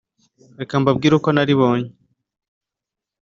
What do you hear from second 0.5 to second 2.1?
Reka mbabwire uko naribonye.